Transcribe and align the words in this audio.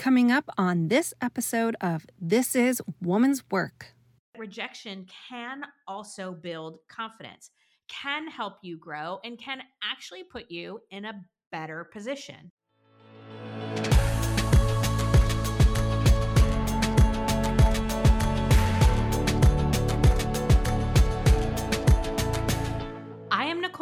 Coming 0.00 0.32
up 0.32 0.48
on 0.56 0.88
this 0.88 1.12
episode 1.20 1.76
of 1.82 2.06
This 2.18 2.56
is 2.56 2.80
Woman's 3.02 3.42
Work. 3.50 3.88
Rejection 4.38 5.06
can 5.28 5.60
also 5.86 6.32
build 6.32 6.78
confidence, 6.88 7.50
can 7.86 8.26
help 8.26 8.54
you 8.62 8.78
grow, 8.78 9.18
and 9.24 9.38
can 9.38 9.60
actually 9.84 10.24
put 10.24 10.50
you 10.50 10.80
in 10.90 11.04
a 11.04 11.20
better 11.52 11.84
position. 11.84 12.50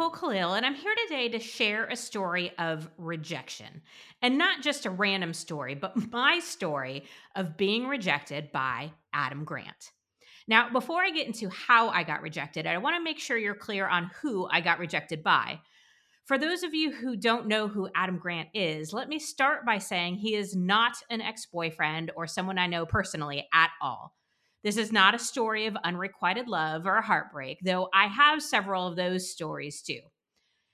Nicole 0.09 0.31
Kalil, 0.31 0.55
and 0.55 0.65
I'm 0.65 0.73
here 0.73 0.95
today 1.07 1.29
to 1.29 1.39
share 1.39 1.85
a 1.85 1.95
story 1.95 2.51
of 2.57 2.89
rejection. 2.97 3.81
And 4.23 4.39
not 4.39 4.63
just 4.63 4.87
a 4.87 4.89
random 4.89 5.33
story, 5.33 5.75
but 5.75 5.95
my 6.11 6.39
story 6.39 7.03
of 7.35 7.57
being 7.57 7.85
rejected 7.85 8.51
by 8.51 8.91
Adam 9.13 9.43
Grant. 9.43 9.91
Now, 10.47 10.71
before 10.71 11.01
I 11.01 11.11
get 11.11 11.27
into 11.27 11.49
how 11.49 11.89
I 11.89 12.01
got 12.01 12.23
rejected, 12.23 12.65
I 12.65 12.79
want 12.79 12.95
to 12.95 13.03
make 13.03 13.19
sure 13.19 13.37
you're 13.37 13.53
clear 13.53 13.87
on 13.87 14.09
who 14.21 14.47
I 14.51 14.61
got 14.61 14.79
rejected 14.79 15.21
by. 15.21 15.59
For 16.25 16.39
those 16.39 16.63
of 16.63 16.73
you 16.73 16.91
who 16.91 17.15
don't 17.15 17.47
know 17.47 17.67
who 17.67 17.89
Adam 17.93 18.17
Grant 18.17 18.49
is, 18.55 18.91
let 18.93 19.09
me 19.09 19.19
start 19.19 19.63
by 19.63 19.77
saying 19.77 20.15
he 20.15 20.33
is 20.33 20.55
not 20.55 20.93
an 21.11 21.21
ex 21.21 21.45
boyfriend 21.45 22.11
or 22.15 22.25
someone 22.25 22.57
I 22.57 22.65
know 22.65 22.87
personally 22.87 23.47
at 23.53 23.69
all. 23.79 24.15
This 24.63 24.77
is 24.77 24.91
not 24.91 25.15
a 25.15 25.19
story 25.19 25.67
of 25.67 25.77
unrequited 25.83 26.47
love 26.47 26.85
or 26.85 27.01
heartbreak, 27.01 27.59
though 27.63 27.89
I 27.93 28.07
have 28.07 28.41
several 28.41 28.87
of 28.87 28.95
those 28.95 29.29
stories 29.29 29.81
too. 29.81 30.01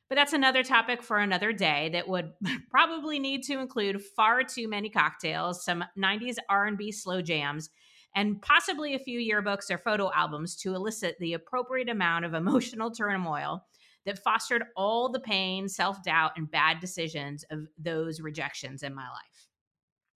But 0.09 0.15
that's 0.15 0.33
another 0.33 0.63
topic 0.63 1.01
for 1.01 1.17
another 1.17 1.51
day 1.51 1.89
that 1.93 2.07
would 2.07 2.33
probably 2.69 3.19
need 3.19 3.43
to 3.43 3.59
include 3.59 4.01
far 4.01 4.43
too 4.43 4.67
many 4.67 4.89
cocktails, 4.89 5.63
some 5.63 5.83
90s 5.97 6.37
R&B 6.49 6.91
slow 6.91 7.21
jams, 7.21 7.69
and 8.15 8.41
possibly 8.41 8.95
a 8.95 8.99
few 8.99 9.19
yearbooks 9.19 9.69
or 9.69 9.77
photo 9.77 10.11
albums 10.13 10.55
to 10.57 10.73
elicit 10.73 11.17
the 11.19 11.33
appropriate 11.33 11.89
amount 11.89 12.25
of 12.25 12.33
emotional 12.35 12.91
turmoil 12.91 13.65
that 14.05 14.19
fostered 14.19 14.63
all 14.75 15.09
the 15.09 15.19
pain, 15.19 15.67
self-doubt, 15.67 16.33
and 16.37 16.49
bad 16.49 16.79
decisions 16.79 17.43
of 17.49 17.67
those 17.77 18.21
rejections 18.21 18.83
in 18.83 18.93
my 18.93 19.07
life. 19.09 19.47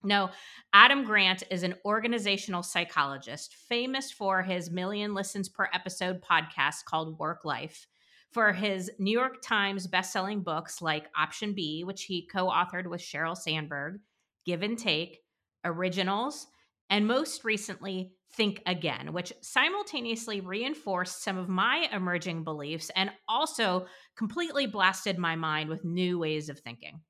No, 0.03 0.29
Adam 0.71 1.03
Grant 1.03 1.43
is 1.51 1.63
an 1.63 1.75
organizational 1.83 2.63
psychologist 2.63 3.53
famous 3.53 4.11
for 4.11 4.41
his 4.41 4.71
million 4.71 5.13
listens 5.13 5.49
per 5.49 5.67
episode 5.73 6.21
podcast 6.21 6.85
called 6.85 7.19
Work 7.19 7.43
Life, 7.43 7.85
for 8.31 8.53
his 8.53 8.89
New 8.97 9.11
York 9.11 9.41
Times 9.41 9.87
bestselling 9.87 10.41
books 10.43 10.81
like 10.81 11.09
Option 11.17 11.53
B, 11.53 11.83
which 11.83 12.03
he 12.03 12.27
co 12.27 12.47
authored 12.47 12.87
with 12.87 13.01
Sheryl 13.01 13.35
Sandberg, 13.35 13.99
Give 14.45 14.63
and 14.63 14.77
Take, 14.77 15.19
Originals, 15.65 16.47
and 16.89 17.05
most 17.05 17.43
recently, 17.43 18.13
Think 18.31 18.61
Again, 18.65 19.11
which 19.11 19.33
simultaneously 19.41 20.39
reinforced 20.39 21.23
some 21.23 21.37
of 21.37 21.49
my 21.49 21.89
emerging 21.91 22.45
beliefs 22.45 22.89
and 22.95 23.11
also 23.27 23.87
completely 24.15 24.65
blasted 24.65 25.17
my 25.17 25.35
mind 25.35 25.67
with 25.67 25.83
new 25.83 26.19
ways 26.19 26.47
of 26.47 26.59
thinking. 26.59 27.01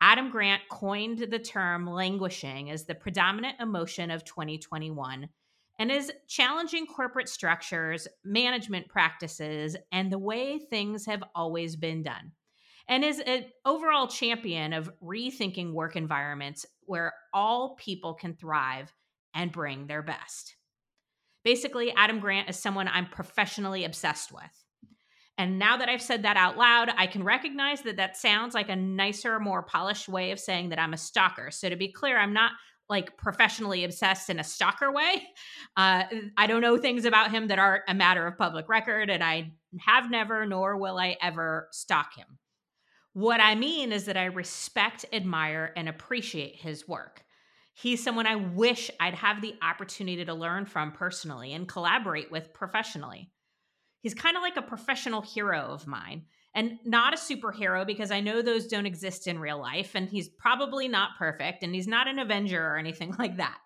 Adam 0.00 0.30
Grant 0.30 0.62
coined 0.70 1.18
the 1.18 1.38
term 1.38 1.86
languishing 1.86 2.70
as 2.70 2.84
the 2.84 2.94
predominant 2.94 3.60
emotion 3.60 4.10
of 4.10 4.24
2021 4.24 5.28
and 5.78 5.90
is 5.90 6.12
challenging 6.28 6.86
corporate 6.86 7.28
structures, 7.28 8.06
management 8.24 8.88
practices, 8.88 9.76
and 9.90 10.10
the 10.10 10.18
way 10.18 10.58
things 10.58 11.06
have 11.06 11.24
always 11.34 11.76
been 11.76 12.02
done. 12.02 12.32
And 12.86 13.02
is 13.02 13.18
an 13.18 13.46
overall 13.64 14.06
champion 14.06 14.72
of 14.74 14.90
rethinking 15.02 15.72
work 15.72 15.96
environments 15.96 16.66
where 16.82 17.14
all 17.32 17.76
people 17.76 18.14
can 18.14 18.34
thrive 18.34 18.92
and 19.32 19.50
bring 19.50 19.86
their 19.86 20.02
best. 20.02 20.56
Basically, 21.44 21.92
Adam 21.92 22.20
Grant 22.20 22.48
is 22.48 22.58
someone 22.58 22.88
I'm 22.88 23.08
professionally 23.08 23.84
obsessed 23.84 24.32
with. 24.32 24.63
And 25.36 25.58
now 25.58 25.76
that 25.76 25.88
I've 25.88 26.02
said 26.02 26.22
that 26.22 26.36
out 26.36 26.56
loud, 26.56 26.90
I 26.96 27.06
can 27.06 27.24
recognize 27.24 27.82
that 27.82 27.96
that 27.96 28.16
sounds 28.16 28.54
like 28.54 28.68
a 28.68 28.76
nicer, 28.76 29.40
more 29.40 29.62
polished 29.62 30.08
way 30.08 30.30
of 30.30 30.38
saying 30.38 30.68
that 30.68 30.78
I'm 30.78 30.94
a 30.94 30.98
stalker. 30.98 31.50
So 31.50 31.68
to 31.68 31.76
be 31.76 31.90
clear, 31.90 32.18
I'm 32.18 32.32
not 32.32 32.52
like 32.88 33.16
professionally 33.16 33.84
obsessed 33.84 34.30
in 34.30 34.38
a 34.38 34.44
stalker 34.44 34.92
way. 34.92 35.22
Uh, 35.76 36.04
I 36.36 36.46
don't 36.46 36.60
know 36.60 36.78
things 36.78 37.04
about 37.04 37.32
him 37.32 37.48
that 37.48 37.58
aren't 37.58 37.82
a 37.88 37.94
matter 37.94 38.24
of 38.28 38.38
public 38.38 38.68
record, 38.68 39.10
and 39.10 39.24
I 39.24 39.54
have 39.80 40.08
never, 40.08 40.46
nor 40.46 40.76
will 40.76 40.98
I 40.98 41.16
ever 41.20 41.68
stalk 41.72 42.14
him. 42.14 42.38
What 43.12 43.40
I 43.40 43.56
mean 43.56 43.90
is 43.90 44.04
that 44.04 44.16
I 44.16 44.26
respect, 44.26 45.04
admire, 45.12 45.72
and 45.76 45.88
appreciate 45.88 46.54
his 46.54 46.86
work. 46.86 47.24
He's 47.74 48.04
someone 48.04 48.28
I 48.28 48.36
wish 48.36 48.88
I'd 49.00 49.14
have 49.14 49.42
the 49.42 49.56
opportunity 49.62 50.24
to 50.24 50.32
learn 50.32 50.64
from 50.64 50.92
personally 50.92 51.54
and 51.54 51.66
collaborate 51.66 52.30
with 52.30 52.54
professionally. 52.54 53.32
He's 54.04 54.12
kind 54.12 54.36
of 54.36 54.42
like 54.42 54.58
a 54.58 54.62
professional 54.62 55.22
hero 55.22 55.60
of 55.60 55.86
mine 55.86 56.26
and 56.54 56.78
not 56.84 57.14
a 57.14 57.16
superhero 57.16 57.86
because 57.86 58.10
I 58.10 58.20
know 58.20 58.42
those 58.42 58.66
don't 58.66 58.84
exist 58.84 59.26
in 59.26 59.38
real 59.38 59.58
life. 59.58 59.92
And 59.94 60.10
he's 60.10 60.28
probably 60.28 60.88
not 60.88 61.16
perfect 61.18 61.62
and 61.62 61.74
he's 61.74 61.88
not 61.88 62.06
an 62.06 62.18
Avenger 62.18 62.62
or 62.62 62.76
anything 62.76 63.14
like 63.18 63.38
that. 63.38 63.56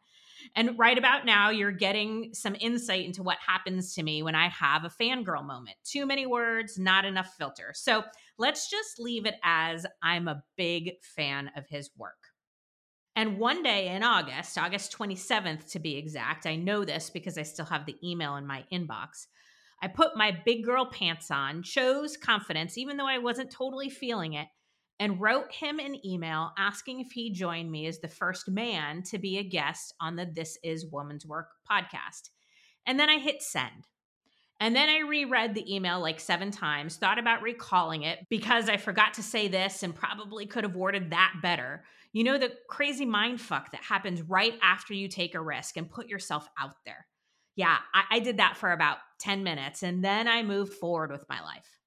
And 0.54 0.78
right 0.78 0.96
about 0.96 1.26
now, 1.26 1.50
you're 1.50 1.72
getting 1.72 2.30
some 2.34 2.54
insight 2.60 3.04
into 3.04 3.24
what 3.24 3.38
happens 3.44 3.96
to 3.96 4.04
me 4.04 4.22
when 4.22 4.36
I 4.36 4.48
have 4.48 4.84
a 4.84 4.88
fangirl 4.88 5.44
moment. 5.44 5.76
Too 5.82 6.06
many 6.06 6.24
words, 6.24 6.78
not 6.78 7.04
enough 7.04 7.34
filter. 7.36 7.72
So 7.74 8.04
let's 8.38 8.70
just 8.70 9.00
leave 9.00 9.26
it 9.26 9.34
as 9.42 9.86
I'm 10.04 10.28
a 10.28 10.44
big 10.56 10.92
fan 11.02 11.50
of 11.56 11.66
his 11.68 11.90
work. 11.98 12.12
And 13.16 13.38
one 13.38 13.64
day 13.64 13.88
in 13.88 14.04
August, 14.04 14.56
August 14.56 14.96
27th 14.96 15.72
to 15.72 15.80
be 15.80 15.96
exact, 15.96 16.46
I 16.46 16.54
know 16.54 16.84
this 16.84 17.10
because 17.10 17.36
I 17.36 17.42
still 17.42 17.64
have 17.64 17.86
the 17.86 17.96
email 18.08 18.36
in 18.36 18.46
my 18.46 18.64
inbox. 18.72 19.26
I 19.80 19.88
put 19.88 20.16
my 20.16 20.36
big 20.44 20.64
girl 20.64 20.86
pants 20.86 21.30
on, 21.30 21.62
chose 21.62 22.16
confidence, 22.16 22.76
even 22.76 22.96
though 22.96 23.06
I 23.06 23.18
wasn't 23.18 23.50
totally 23.50 23.90
feeling 23.90 24.34
it, 24.34 24.48
and 24.98 25.20
wrote 25.20 25.52
him 25.52 25.78
an 25.78 26.04
email 26.04 26.52
asking 26.58 27.00
if 27.00 27.12
he 27.12 27.32
joined 27.32 27.70
me 27.70 27.86
as 27.86 28.00
the 28.00 28.08
first 28.08 28.48
man 28.48 29.02
to 29.04 29.18
be 29.18 29.38
a 29.38 29.44
guest 29.44 29.94
on 30.00 30.16
the 30.16 30.26
This 30.26 30.58
Is 30.64 30.90
Woman's 30.90 31.24
Work 31.24 31.50
podcast. 31.70 32.30
And 32.86 32.98
then 32.98 33.08
I 33.08 33.18
hit 33.18 33.42
send. 33.42 33.86
And 34.60 34.74
then 34.74 34.88
I 34.88 35.08
reread 35.08 35.54
the 35.54 35.72
email 35.72 36.00
like 36.00 36.18
seven 36.18 36.50
times, 36.50 36.96
thought 36.96 37.20
about 37.20 37.42
recalling 37.42 38.02
it 38.02 38.18
because 38.28 38.68
I 38.68 38.76
forgot 38.76 39.14
to 39.14 39.22
say 39.22 39.46
this 39.46 39.84
and 39.84 39.94
probably 39.94 40.46
could 40.46 40.64
have 40.64 40.74
worded 40.74 41.10
that 41.10 41.34
better. 41.40 41.84
You 42.12 42.24
know, 42.24 42.38
the 42.38 42.54
crazy 42.68 43.06
mind 43.06 43.40
fuck 43.40 43.70
that 43.70 43.84
happens 43.84 44.22
right 44.22 44.54
after 44.60 44.94
you 44.94 45.06
take 45.06 45.36
a 45.36 45.40
risk 45.40 45.76
and 45.76 45.88
put 45.88 46.08
yourself 46.08 46.48
out 46.58 46.74
there 46.84 47.06
yeah, 47.58 47.78
I, 47.92 48.04
I 48.12 48.18
did 48.20 48.36
that 48.36 48.56
for 48.56 48.70
about 48.70 48.98
10 49.18 49.42
minutes 49.42 49.82
and 49.82 50.04
then 50.04 50.28
I 50.28 50.42
moved 50.42 50.74
forward 50.74 51.10
with 51.10 51.28
my 51.28 51.40
life 51.40 51.78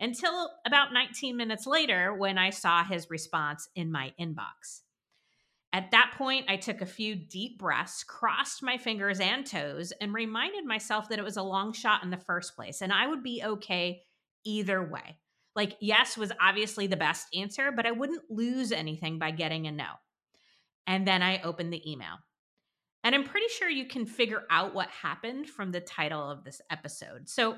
until 0.00 0.50
about 0.66 0.92
19 0.92 1.36
minutes 1.36 1.66
later 1.66 2.14
when 2.14 2.38
I 2.38 2.50
saw 2.50 2.84
his 2.84 3.10
response 3.10 3.68
in 3.74 3.92
my 3.92 4.12
inbox. 4.20 4.82
At 5.72 5.90
that 5.90 6.14
point, 6.16 6.46
I 6.48 6.56
took 6.56 6.82
a 6.82 6.86
few 6.86 7.16
deep 7.16 7.58
breaths, 7.58 8.04
crossed 8.04 8.62
my 8.62 8.78
fingers 8.78 9.18
and 9.18 9.44
toes, 9.44 9.92
and 10.00 10.14
reminded 10.14 10.64
myself 10.64 11.08
that 11.08 11.18
it 11.18 11.24
was 11.24 11.36
a 11.36 11.42
long 11.42 11.72
shot 11.72 12.04
in 12.04 12.10
the 12.10 12.16
first 12.16 12.54
place 12.54 12.80
and 12.80 12.92
I 12.92 13.06
would 13.06 13.22
be 13.22 13.42
okay 13.44 14.02
either 14.44 14.82
way. 14.88 15.18
Like, 15.56 15.76
yes 15.80 16.16
was 16.16 16.32
obviously 16.40 16.86
the 16.86 16.96
best 16.96 17.28
answer, 17.34 17.72
but 17.74 17.86
I 17.86 17.92
wouldn't 17.92 18.30
lose 18.30 18.72
anything 18.72 19.18
by 19.18 19.30
getting 19.30 19.66
a 19.66 19.72
no. 19.72 19.86
And 20.86 21.06
then 21.06 21.22
I 21.22 21.42
opened 21.42 21.72
the 21.72 21.90
email. 21.90 22.18
And 23.04 23.14
I'm 23.14 23.24
pretty 23.24 23.48
sure 23.48 23.68
you 23.68 23.86
can 23.86 24.06
figure 24.06 24.44
out 24.50 24.74
what 24.74 24.88
happened 24.88 25.48
from 25.48 25.70
the 25.70 25.80
title 25.80 26.30
of 26.30 26.42
this 26.42 26.62
episode. 26.70 27.28
So, 27.28 27.56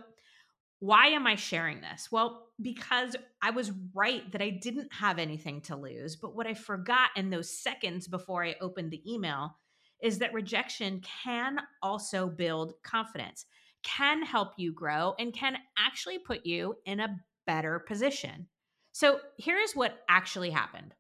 why 0.81 1.07
am 1.07 1.27
I 1.27 1.37
sharing 1.37 1.81
this? 1.81 2.12
Well, 2.12 2.49
because 2.61 3.17
I 3.41 3.51
was 3.51 3.73
right 3.95 4.31
that 4.33 4.43
I 4.43 4.51
didn't 4.51 4.93
have 4.93 5.19
anything 5.19 5.62
to 5.62 5.77
lose. 5.77 6.17
But 6.17 6.37
what 6.37 6.47
I 6.47 6.53
forgot 6.53 7.11
in 7.17 7.31
those 7.31 7.49
seconds 7.49 8.09
before 8.09 8.45
I 8.45 8.56
opened 8.61 8.91
the 8.91 9.03
email 9.11 9.56
is 10.03 10.19
that 10.19 10.35
rejection 10.35 11.00
can 11.23 11.61
also 11.82 12.29
build 12.29 12.75
confidence, 12.82 13.47
can 13.82 14.23
help 14.23 14.50
you 14.59 14.73
grow, 14.73 15.15
and 15.19 15.32
can 15.32 15.56
actually 15.79 16.19
put 16.19 16.44
you 16.44 16.75
in 16.85 17.00
a 17.00 17.17
better 17.47 17.79
position. 17.79 18.49
So, 18.93 19.20
here's 19.38 19.73
what 19.73 20.00
actually 20.11 20.50
happened. 20.50 20.93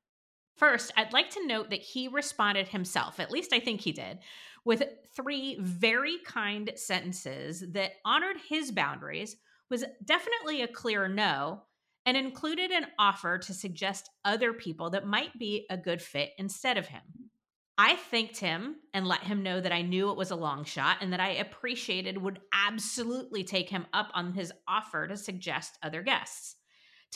First, 0.56 0.92
I'd 0.96 1.12
like 1.12 1.30
to 1.30 1.46
note 1.46 1.70
that 1.70 1.82
he 1.82 2.08
responded 2.08 2.68
himself, 2.68 3.20
at 3.20 3.30
least 3.30 3.52
I 3.52 3.60
think 3.60 3.82
he 3.82 3.92
did, 3.92 4.18
with 4.64 4.82
three 5.14 5.58
very 5.60 6.18
kind 6.24 6.72
sentences 6.76 7.62
that 7.72 7.92
honored 8.04 8.38
his 8.48 8.72
boundaries, 8.72 9.36
was 9.70 9.84
definitely 10.04 10.62
a 10.62 10.68
clear 10.68 11.08
no, 11.08 11.62
and 12.06 12.16
included 12.16 12.70
an 12.70 12.86
offer 12.98 13.36
to 13.36 13.52
suggest 13.52 14.10
other 14.24 14.52
people 14.52 14.90
that 14.90 15.06
might 15.06 15.38
be 15.38 15.66
a 15.68 15.76
good 15.76 16.00
fit 16.00 16.30
instead 16.38 16.78
of 16.78 16.86
him. 16.86 17.02
I 17.78 17.96
thanked 17.96 18.38
him 18.38 18.76
and 18.94 19.06
let 19.06 19.22
him 19.22 19.42
know 19.42 19.60
that 19.60 19.72
I 19.72 19.82
knew 19.82 20.10
it 20.10 20.16
was 20.16 20.30
a 20.30 20.36
long 20.36 20.64
shot 20.64 20.98
and 21.02 21.12
that 21.12 21.20
I 21.20 21.30
appreciated 21.32 22.16
would 22.16 22.40
absolutely 22.52 23.44
take 23.44 23.68
him 23.68 23.86
up 23.92 24.10
on 24.14 24.32
his 24.32 24.52
offer 24.66 25.06
to 25.06 25.16
suggest 25.16 25.76
other 25.82 26.02
guests. 26.02 26.55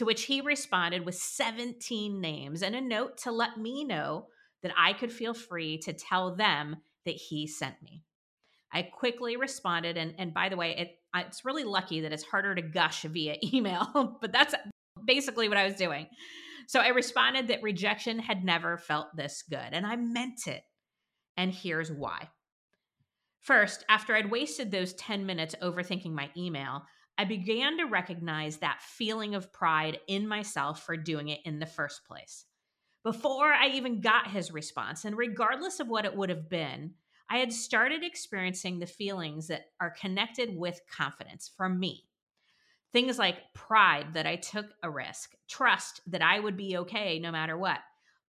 To 0.01 0.07
which 0.07 0.23
he 0.23 0.41
responded 0.41 1.05
with 1.05 1.15
17 1.15 2.23
names 2.23 2.63
and 2.63 2.75
a 2.75 2.81
note 2.81 3.19
to 3.19 3.31
let 3.31 3.59
me 3.59 3.85
know 3.85 4.29
that 4.63 4.73
I 4.75 4.95
could 4.95 5.13
feel 5.13 5.35
free 5.35 5.77
to 5.81 5.93
tell 5.93 6.35
them 6.35 6.77
that 7.05 7.17
he 7.17 7.47
sent 7.47 7.75
me. 7.83 8.03
I 8.73 8.81
quickly 8.81 9.37
responded, 9.37 9.99
and, 9.99 10.15
and 10.17 10.33
by 10.33 10.49
the 10.49 10.57
way, 10.57 10.75
it, 10.75 10.93
it's 11.15 11.45
really 11.45 11.65
lucky 11.65 12.01
that 12.01 12.15
it's 12.15 12.25
harder 12.25 12.55
to 12.55 12.63
gush 12.63 13.03
via 13.03 13.37
email, 13.53 14.17
but 14.23 14.33
that's 14.33 14.55
basically 15.05 15.51
what 15.51 15.59
I 15.59 15.67
was 15.67 15.75
doing. 15.75 16.07
So 16.67 16.81
I 16.81 16.89
responded 16.89 17.49
that 17.49 17.63
rejection 17.63 18.21
had 18.21 18.43
never 18.43 18.79
felt 18.79 19.15
this 19.15 19.45
good, 19.51 19.69
and 19.71 19.87
I 19.87 19.97
meant 19.97 20.47
it. 20.47 20.63
And 21.37 21.53
here's 21.53 21.93
why. 21.93 22.31
First, 23.43 23.85
after 23.91 24.17
I'd 24.17 24.31
wasted 24.31 24.71
those 24.71 24.95
10 24.95 25.27
minutes 25.27 25.55
overthinking 25.63 26.13
my 26.13 26.31
email, 26.39 26.85
I 27.21 27.25
began 27.25 27.77
to 27.77 27.85
recognize 27.85 28.57
that 28.57 28.81
feeling 28.81 29.35
of 29.35 29.53
pride 29.53 29.99
in 30.07 30.27
myself 30.27 30.87
for 30.87 30.97
doing 30.97 31.29
it 31.29 31.41
in 31.45 31.59
the 31.59 31.67
first 31.67 32.07
place. 32.07 32.47
Before 33.05 33.53
I 33.53 33.69
even 33.69 34.01
got 34.01 34.31
his 34.31 34.51
response, 34.51 35.05
and 35.05 35.19
regardless 35.19 35.81
of 35.81 35.89
what 35.89 36.07
it 36.07 36.17
would 36.17 36.31
have 36.31 36.49
been, 36.49 36.95
I 37.29 37.37
had 37.37 37.53
started 37.53 38.03
experiencing 38.03 38.79
the 38.79 38.87
feelings 38.87 39.49
that 39.49 39.67
are 39.83 39.91
connected 39.91 40.57
with 40.57 40.81
confidence 40.91 41.51
from 41.55 41.79
me. 41.79 42.07
Things 42.91 43.19
like 43.19 43.53
pride 43.55 44.15
that 44.15 44.27
I 44.27 44.37
took 44.37 44.69
a 44.83 44.91
risk, 44.91 45.35
trust 45.47 46.01
that 46.07 46.23
I 46.23 46.41
would 46.41 46.57
be 46.57 46.79
okay 46.79 47.19
no 47.19 47.31
matter 47.31 47.59
what, 47.59 47.81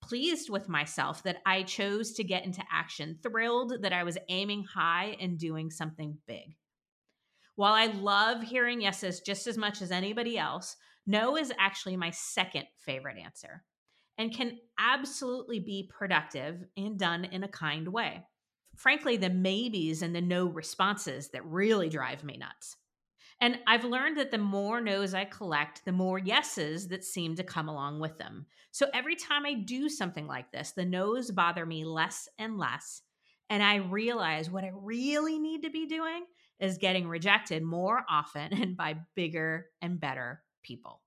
pleased 0.01 0.49
with 0.49 0.67
myself 0.67 1.23
that 1.23 1.37
I 1.45 1.63
chose 1.63 2.11
to 2.15 2.25
get 2.25 2.43
into 2.43 2.61
action, 2.69 3.19
thrilled 3.23 3.83
that 3.83 3.93
I 3.93 4.03
was 4.03 4.17
aiming 4.27 4.65
high 4.65 5.15
and 5.21 5.39
doing 5.39 5.71
something 5.71 6.17
big. 6.27 6.57
While 7.55 7.73
I 7.73 7.87
love 7.87 8.41
hearing 8.41 8.81
yeses 8.81 9.19
just 9.19 9.47
as 9.47 9.57
much 9.57 9.81
as 9.81 9.91
anybody 9.91 10.37
else, 10.37 10.77
no 11.05 11.37
is 11.37 11.51
actually 11.59 11.97
my 11.97 12.11
second 12.11 12.65
favorite 12.79 13.17
answer 13.17 13.63
and 14.17 14.35
can 14.35 14.57
absolutely 14.79 15.59
be 15.59 15.89
productive 15.91 16.63
and 16.77 16.97
done 16.97 17.25
in 17.25 17.43
a 17.43 17.47
kind 17.47 17.87
way. 17.87 18.23
Frankly, 18.75 19.17
the 19.17 19.29
maybes 19.29 20.01
and 20.01 20.15
the 20.15 20.21
no 20.21 20.45
responses 20.45 21.29
that 21.29 21.45
really 21.45 21.89
drive 21.89 22.23
me 22.23 22.37
nuts. 22.37 22.77
And 23.41 23.57
I've 23.65 23.83
learned 23.83 24.17
that 24.17 24.29
the 24.29 24.37
more 24.37 24.79
no's 24.79 25.15
I 25.15 25.25
collect, 25.25 25.83
the 25.83 25.91
more 25.91 26.19
yeses 26.19 26.87
that 26.89 27.03
seem 27.03 27.35
to 27.35 27.43
come 27.43 27.67
along 27.67 27.99
with 27.99 28.17
them. 28.19 28.45
So 28.69 28.87
every 28.93 29.15
time 29.15 29.45
I 29.45 29.55
do 29.55 29.89
something 29.89 30.27
like 30.27 30.51
this, 30.51 30.71
the 30.71 30.85
no's 30.85 31.31
bother 31.31 31.65
me 31.65 31.83
less 31.83 32.29
and 32.37 32.59
less. 32.59 33.01
And 33.49 33.63
I 33.63 33.77
realize 33.77 34.49
what 34.49 34.63
I 34.63 34.71
really 34.73 35.39
need 35.39 35.63
to 35.63 35.71
be 35.71 35.87
doing 35.87 36.25
is 36.61 36.77
getting 36.77 37.07
rejected 37.07 37.63
more 37.63 38.03
often 38.09 38.53
and 38.61 38.77
by 38.77 38.95
bigger 39.15 39.65
and 39.81 39.99
better 39.99 40.41
people. 40.63 41.01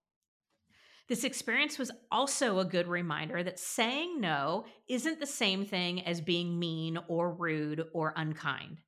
This 1.08 1.24
experience 1.24 1.78
was 1.78 1.90
also 2.10 2.58
a 2.58 2.64
good 2.64 2.88
reminder 2.88 3.42
that 3.42 3.58
saying 3.58 4.20
no 4.20 4.64
isn't 4.88 5.20
the 5.20 5.26
same 5.26 5.66
thing 5.66 6.02
as 6.06 6.20
being 6.20 6.58
mean 6.58 6.98
or 7.08 7.34
rude 7.34 7.84
or 7.92 8.14
unkind. 8.16 8.80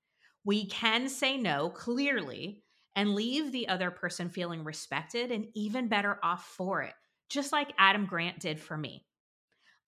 We 0.45 0.67
can 0.67 1.09
say 1.11 1.37
no 1.37 1.69
clearly 1.69 2.63
and 2.95 3.15
leave 3.15 3.53
the 3.53 3.69
other 3.69 3.91
person 3.91 4.31
feeling 4.31 4.65
respected 4.65 5.31
and 5.31 5.47
even 5.55 5.89
better 5.89 6.19
off 6.23 6.47
for 6.57 6.83
it, 6.83 6.95
just 7.29 7.53
like 7.53 7.75
Adam 7.79 8.07
Grant 8.07 8.41
did 8.41 8.59
for 8.59 8.79
me. 8.79 9.05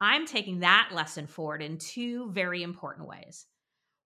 I'm 0.01 0.27
taking 0.27 0.61
that 0.61 0.91
lesson 0.93 1.27
forward 1.27 1.63
in 1.63 1.79
two 1.79 2.31
very 2.33 2.63
important 2.63 3.09
ways. 3.09 3.47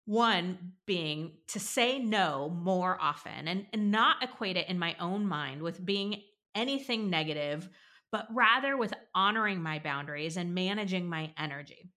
One 0.04 0.72
being 0.86 1.38
to 1.48 1.60
say 1.60 1.98
no 1.98 2.50
more 2.50 2.98
often 3.00 3.46
and, 3.46 3.66
and 3.72 3.90
not 3.90 4.22
equate 4.22 4.56
it 4.56 4.68
in 4.68 4.78
my 4.78 4.96
own 4.98 5.26
mind 5.26 5.62
with 5.62 5.84
being 5.84 6.22
anything 6.54 7.08
negative, 7.08 7.68
but 8.10 8.26
rather 8.30 8.76
with 8.76 8.94
honoring 9.14 9.62
my 9.62 9.78
boundaries 9.78 10.36
and 10.36 10.54
managing 10.54 11.08
my 11.08 11.32
energy. 11.38 11.90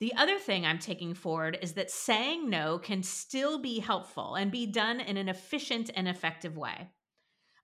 The 0.00 0.14
other 0.14 0.38
thing 0.38 0.64
I'm 0.64 0.78
taking 0.78 1.12
forward 1.12 1.58
is 1.60 1.74
that 1.74 1.90
saying 1.90 2.48
no 2.48 2.78
can 2.78 3.02
still 3.02 3.60
be 3.60 3.80
helpful 3.80 4.34
and 4.34 4.50
be 4.50 4.66
done 4.66 4.98
in 4.98 5.18
an 5.18 5.28
efficient 5.28 5.90
and 5.94 6.08
effective 6.08 6.56
way. 6.56 6.88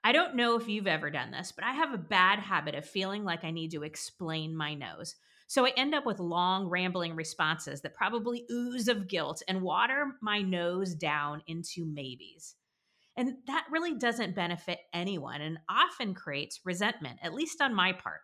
I 0.05 0.13
don't 0.13 0.37
know 0.37 0.57
if 0.57 0.69
you've 0.69 0.87
ever 0.87 1.11
done 1.11 1.31
this, 1.31 1.51
but 1.51 1.65
I 1.65 1.73
have 1.73 1.95
a 1.95 1.99
bad 1.99 2.39
habit 2.39 2.75
of 2.75 2.85
feeling 2.85 3.25
like 3.25 3.43
I 3.43 3.51
need 3.51 3.73
to 3.73 3.83
explain 3.83 4.55
my 4.55 4.75
no's. 4.75 5.17
So 5.47 5.65
I 5.65 5.73
end 5.77 5.95
up 5.95 6.07
with 6.07 6.19
long, 6.19 6.69
rambling 6.69 7.15
responses 7.15 7.81
that 7.83 7.95
probably 7.95 8.45
ooze 8.51 8.89
of 8.89 9.09
guilt 9.09 9.43
and 9.47 9.63
water 9.63 10.13
my 10.21 10.43
no's 10.43 10.95
down 10.95 11.43
into 11.47 11.85
maybes. 11.87 12.57
And 13.17 13.37
that 13.47 13.67
really 13.71 13.95
doesn't 13.95 14.35
benefit 14.35 14.81
anyone 14.93 15.41
and 15.41 15.59
often 15.69 16.15
creates 16.15 16.61
resentment, 16.65 17.19
at 17.23 17.33
least 17.33 17.61
on 17.61 17.75
my 17.75 17.93
part. 17.93 18.21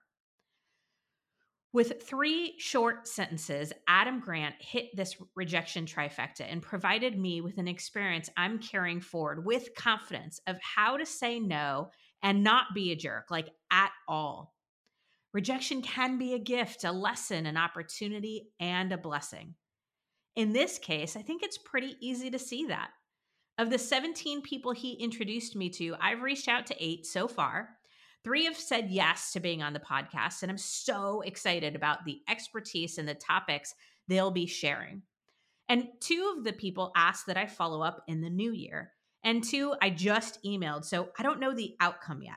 With 1.72 2.02
three 2.02 2.54
short 2.58 3.08
sentences, 3.08 3.72
Adam 3.88 4.20
Grant 4.20 4.56
hit 4.58 4.94
this 4.94 5.16
rejection 5.34 5.86
trifecta 5.86 6.42
and 6.46 6.60
provided 6.60 7.18
me 7.18 7.40
with 7.40 7.56
an 7.56 7.66
experience 7.66 8.28
I'm 8.36 8.58
carrying 8.58 9.00
forward 9.00 9.46
with 9.46 9.75
confidence 9.75 10.38
of 10.46 10.58
how 10.60 10.98
to 10.98 11.06
say 11.06 11.40
no 11.40 11.88
and 12.22 12.44
not 12.44 12.75
be 12.75 12.92
a 12.92 12.96
jerk, 12.96 13.30
like 13.30 13.48
at 13.70 13.90
all. 14.06 14.52
Rejection 15.32 15.81
can 15.81 16.19
be 16.19 16.34
a 16.34 16.38
gift, 16.38 16.84
a 16.84 16.93
lesson, 16.93 17.46
an 17.46 17.56
opportunity, 17.56 18.50
and 18.61 18.93
a 18.93 18.99
blessing. 18.99 19.55
In 20.37 20.52
this 20.52 20.79
case, 20.79 21.17
I 21.17 21.23
think 21.23 21.43
it's 21.43 21.58
pretty 21.58 21.96
easy 22.00 22.31
to 22.31 22.38
see 22.38 22.67
that. 22.67 22.90
Of 23.58 23.70
the 23.70 23.79
17 23.79 24.43
people 24.43 24.73
he 24.73 24.93
introduced 24.94 25.56
me 25.56 25.70
to, 25.70 25.94
I've 26.00 26.23
reached 26.23 26.49
out 26.49 26.67
to 26.67 26.84
eight 26.84 27.06
so 27.06 27.29
far. 27.29 27.70
Three 28.25 28.44
have 28.44 28.56
said 28.56 28.90
yes 28.90 29.32
to 29.32 29.40
being 29.40 29.62
on 29.62 29.73
the 29.73 29.81
podcast, 29.81 30.43
and 30.43 30.50
I'm 30.50 30.58
so 30.58 31.23
excited 31.23 31.76
about 31.76 32.05
the 32.05 32.20
expertise 32.28 32.99
and 32.99 33.08
the 33.08 33.14
topics 33.14 33.75
they'll 34.08 34.31
be 34.31 34.46
sharing. 34.46 35.02
And 35.69 35.88
two 36.00 36.35
of 36.37 36.44
the 36.44 36.52
people 36.52 36.93
asked 36.94 37.26
that 37.26 37.37
I 37.37 37.46
follow 37.46 37.82
up 37.82 38.05
in 38.06 38.20
the 38.20 38.31
new 38.31 38.52
year, 38.52 38.93
and 39.25 39.43
two 39.43 39.75
I 39.81 39.90
just 39.90 40.43
emailed, 40.44 40.85
so 40.85 41.08
I 41.19 41.23
don't 41.23 41.40
know 41.40 41.55
the 41.55 41.75
outcome 41.81 42.23
yet. 42.23 42.37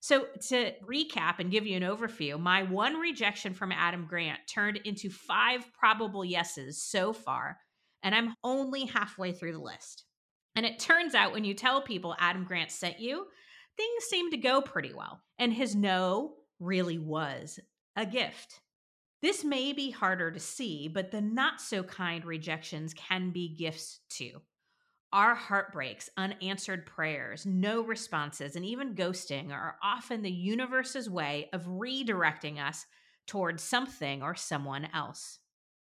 So, 0.00 0.26
to 0.48 0.72
recap 0.88 1.38
and 1.38 1.50
give 1.50 1.66
you 1.66 1.76
an 1.76 1.82
overview, 1.82 2.38
my 2.38 2.62
one 2.62 2.96
rejection 2.96 3.54
from 3.54 3.72
Adam 3.72 4.06
Grant 4.08 4.40
turned 4.46 4.78
into 4.84 5.10
five 5.10 5.66
probable 5.72 6.24
yeses 6.24 6.82
so 6.82 7.12
far, 7.12 7.58
and 8.02 8.14
I'm 8.14 8.34
only 8.44 8.84
halfway 8.84 9.32
through 9.32 9.52
the 9.52 9.58
list. 9.58 10.04
And 10.54 10.64
it 10.64 10.78
turns 10.78 11.14
out 11.14 11.32
when 11.32 11.44
you 11.44 11.54
tell 11.54 11.82
people 11.82 12.16
Adam 12.18 12.44
Grant 12.44 12.70
sent 12.70 12.98
you, 12.98 13.26
things 13.76 14.04
seem 14.04 14.30
to 14.30 14.36
go 14.36 14.62
pretty 14.62 14.92
well. 14.94 15.22
And 15.38 15.52
his 15.52 15.74
no 15.74 16.34
really 16.58 16.98
was 16.98 17.60
a 17.94 18.06
gift. 18.06 18.60
This 19.22 19.44
may 19.44 19.72
be 19.72 19.90
harder 19.90 20.30
to 20.30 20.40
see, 20.40 20.88
but 20.88 21.10
the 21.10 21.20
not 21.20 21.60
so 21.60 21.82
kind 21.82 22.24
rejections 22.24 22.94
can 22.94 23.30
be 23.30 23.54
gifts 23.54 24.00
too. 24.08 24.40
Our 25.16 25.34
heartbreaks, 25.34 26.10
unanswered 26.18 26.84
prayers, 26.84 27.46
no 27.46 27.80
responses, 27.80 28.54
and 28.54 28.66
even 28.66 28.94
ghosting 28.94 29.50
are 29.50 29.78
often 29.82 30.20
the 30.20 30.30
universe's 30.30 31.08
way 31.08 31.48
of 31.54 31.64
redirecting 31.64 32.62
us 32.62 32.84
towards 33.26 33.62
something 33.62 34.22
or 34.22 34.34
someone 34.34 34.86
else. 34.92 35.38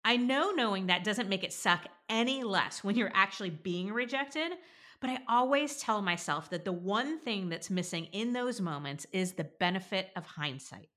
I 0.04 0.16
know 0.16 0.50
knowing 0.50 0.88
that 0.88 1.04
doesn't 1.04 1.28
make 1.28 1.44
it 1.44 1.52
suck 1.52 1.86
any 2.08 2.42
less 2.42 2.82
when 2.82 2.96
you're 2.96 3.12
actually 3.14 3.50
being 3.50 3.92
rejected, 3.92 4.54
but 5.00 5.08
I 5.08 5.20
always 5.28 5.76
tell 5.76 6.02
myself 6.02 6.50
that 6.50 6.64
the 6.64 6.72
one 6.72 7.20
thing 7.20 7.48
that's 7.48 7.70
missing 7.70 8.06
in 8.06 8.32
those 8.32 8.60
moments 8.60 9.06
is 9.12 9.34
the 9.34 9.44
benefit 9.44 10.10
of 10.16 10.26
hindsight. 10.26 10.88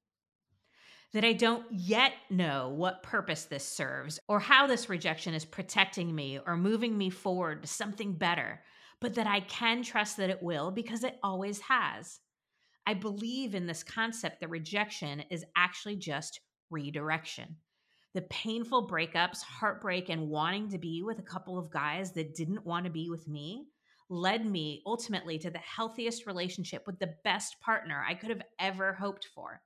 That 1.14 1.24
I 1.24 1.34
don't 1.34 1.66
yet 1.72 2.12
know 2.30 2.74
what 2.76 3.04
purpose 3.04 3.46
this 3.46 3.66
serves 3.66 4.20
or 4.28 4.40
how 4.40 4.68
this 4.68 4.90
rejection 4.90 5.34
is 5.34 5.46
protecting 5.46 6.14
me 6.14 6.40
or 6.46 6.58
moving 6.58 6.98
me 6.98 7.10
forward 7.10 7.62
to 7.62 7.68
something 7.68 8.14
better, 8.14 8.62
but 9.00 9.16
that 9.16 9.28
I 9.28 9.40
can 9.40 9.82
trust 9.82 10.18
that 10.18 10.30
it 10.30 10.44
will 10.44 10.72
because 10.72 11.04
it 11.04 11.18
always 11.24 11.62
has. 11.62 12.20
I 12.86 12.94
believe 12.94 13.56
in 13.56 13.66
this 13.66 13.84
concept 13.84 14.42
that 14.42 14.50
rejection 14.50 15.22
is 15.30 15.46
actually 15.56 15.96
just 15.96 16.42
redirection. 16.70 17.56
The 18.14 18.22
painful 18.24 18.88
breakups, 18.88 19.42
heartbreak, 19.42 20.10
and 20.10 20.30
wanting 20.30 20.70
to 20.70 20.78
be 20.78 21.04
with 21.04 21.20
a 21.20 21.24
couple 21.24 21.58
of 21.58 21.72
guys 21.72 22.12
that 22.14 22.36
didn't 22.36 22.66
want 22.66 22.86
to 22.86 22.92
be 22.92 23.10
with 23.10 23.28
me 23.28 23.68
led 24.10 24.46
me 24.46 24.82
ultimately 24.86 25.40
to 25.40 25.50
the 25.50 25.60
healthiest 25.60 26.26
relationship 26.28 26.84
with 26.86 27.00
the 27.00 27.16
best 27.24 27.60
partner 27.60 28.06
I 28.08 28.14
could 28.14 28.30
have 28.30 28.44
ever 28.60 28.94
hoped 28.94 29.28
for. 29.34 29.62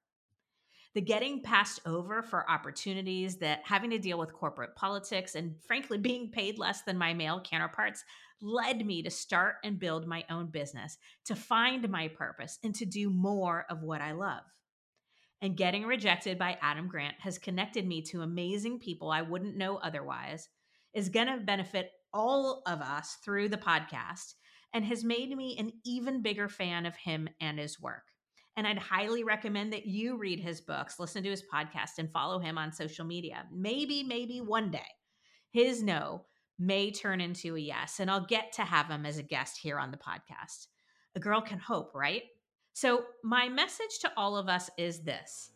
The 0.95 1.01
getting 1.01 1.43
passed 1.43 1.81
over 1.85 2.23
for 2.23 2.49
opportunities 2.49 3.37
that 3.37 3.61
having 3.63 3.91
to 3.91 3.99
deal 3.99 4.17
with 4.17 4.33
corporate 4.33 4.75
politics 4.75 5.35
and 5.35 5.55
frankly 5.67 5.99
being 5.99 6.31
paid 6.31 6.57
less 6.57 6.81
than 6.81 6.97
my 6.97 7.13
male 7.13 7.41
counterparts 7.41 8.03
led 8.41 8.85
me 8.85 9.03
to 9.03 9.11
start 9.11 9.55
and 9.63 9.79
build 9.79 10.07
my 10.07 10.25
own 10.29 10.47
business, 10.47 10.97
to 11.25 11.35
find 11.35 11.87
my 11.89 12.07
purpose, 12.07 12.57
and 12.63 12.73
to 12.75 12.85
do 12.85 13.09
more 13.09 13.65
of 13.69 13.83
what 13.83 14.01
I 14.01 14.13
love. 14.13 14.43
And 15.41 15.55
getting 15.55 15.85
rejected 15.85 16.37
by 16.37 16.57
Adam 16.61 16.87
Grant 16.87 17.15
has 17.19 17.37
connected 17.37 17.87
me 17.87 18.01
to 18.03 18.21
amazing 18.21 18.79
people 18.79 19.11
I 19.11 19.21
wouldn't 19.21 19.57
know 19.57 19.77
otherwise, 19.77 20.49
is 20.93 21.09
going 21.09 21.27
to 21.27 21.37
benefit 21.37 21.91
all 22.13 22.63
of 22.65 22.81
us 22.81 23.17
through 23.23 23.49
the 23.49 23.57
podcast 23.57 24.33
and 24.73 24.83
has 24.85 25.03
made 25.03 25.35
me 25.35 25.55
an 25.57 25.71
even 25.85 26.21
bigger 26.21 26.49
fan 26.49 26.85
of 26.85 26.95
him 26.95 27.29
and 27.39 27.59
his 27.59 27.79
work. 27.79 28.03
And 28.59 28.67
I'd 28.67 28.77
highly 28.77 29.23
recommend 29.23 29.71
that 29.71 29.85
you 29.85 30.17
read 30.17 30.37
his 30.37 30.59
books, 30.59 30.99
listen 30.99 31.23
to 31.23 31.29
his 31.29 31.43
podcast, 31.43 31.91
and 31.97 32.11
follow 32.11 32.39
him 32.39 32.57
on 32.57 32.73
social 32.73 33.05
media. 33.05 33.45
Maybe, 33.53 34.03
maybe 34.03 34.41
one 34.41 34.69
day 34.69 34.83
his 35.51 35.81
no 35.81 36.25
may 36.59 36.91
turn 36.91 37.21
into 37.21 37.55
a 37.55 37.59
yes, 37.59 38.01
and 38.01 38.11
I'll 38.11 38.25
get 38.25 38.51
to 38.55 38.63
have 38.63 38.87
him 38.87 39.05
as 39.05 39.17
a 39.17 39.23
guest 39.23 39.57
here 39.57 39.79
on 39.79 39.91
the 39.91 39.97
podcast. 39.97 40.67
A 41.15 41.21
girl 41.21 41.39
can 41.39 41.57
hope, 41.57 41.95
right? 41.95 42.23
So, 42.73 43.05
my 43.23 43.47
message 43.47 43.99
to 44.01 44.11
all 44.17 44.35
of 44.35 44.49
us 44.49 44.69
is 44.77 45.03
this 45.03 45.51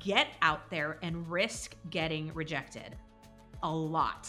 get 0.00 0.26
out 0.42 0.68
there 0.68 0.98
and 1.04 1.30
risk 1.30 1.76
getting 1.90 2.34
rejected 2.34 2.96
a 3.62 3.70
lot 3.70 4.28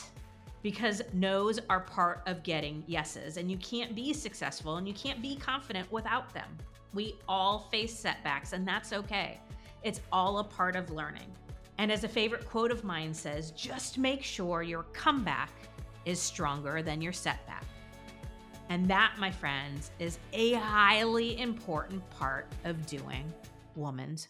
because 0.61 1.01
no's 1.13 1.59
are 1.69 1.79
part 1.79 2.21
of 2.25 2.43
getting 2.43 2.83
yeses, 2.87 3.37
and 3.37 3.49
you 3.49 3.57
can't 3.57 3.95
be 3.95 4.13
successful 4.13 4.77
and 4.77 4.87
you 4.87 4.93
can't 4.93 5.21
be 5.21 5.35
confident 5.35 5.91
without 5.91 6.33
them. 6.33 6.57
We 6.93 7.15
all 7.27 7.67
face 7.71 7.97
setbacks, 7.97 8.53
and 8.53 8.67
that's 8.67 8.93
okay. 8.93 9.39
It's 9.83 10.01
all 10.11 10.39
a 10.39 10.43
part 10.43 10.75
of 10.75 10.91
learning. 10.91 11.31
And 11.77 11.91
as 11.91 12.03
a 12.03 12.07
favorite 12.07 12.45
quote 12.45 12.71
of 12.71 12.83
mine 12.83 13.13
says, 13.13 13.51
just 13.51 13.97
make 13.97 14.23
sure 14.23 14.61
your 14.61 14.83
comeback 14.93 15.51
is 16.05 16.19
stronger 16.19 16.81
than 16.81 17.01
your 17.01 17.13
setback. 17.13 17.65
And 18.69 18.87
that, 18.87 19.15
my 19.17 19.31
friends, 19.31 19.91
is 19.99 20.19
a 20.33 20.53
highly 20.53 21.39
important 21.39 22.07
part 22.11 22.47
of 22.63 22.85
doing 22.85 23.33
woman's 23.75 24.27